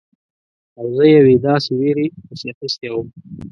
[0.77, 3.07] او زه یوې داسې ویرې پسې اخیستی وم.